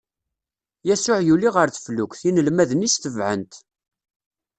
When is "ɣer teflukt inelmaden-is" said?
1.55-2.95